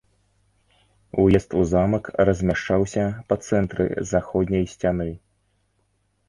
[1.23, 3.85] Уезд у замак размяшчаўся па цэнтры
[4.15, 5.07] заходняй сцяны.